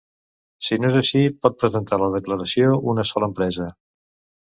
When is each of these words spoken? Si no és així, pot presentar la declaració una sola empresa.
Si 0.69 0.77
no 0.85 0.89
és 0.93 0.97
així, 1.01 1.21
pot 1.45 1.59
presentar 1.65 2.01
la 2.07 2.09
declaració 2.17 2.75
una 2.95 3.09
sola 3.15 3.33
empresa. 3.33 3.73